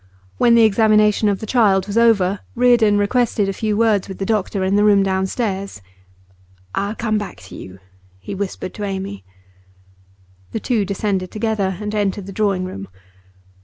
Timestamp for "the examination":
0.55-1.29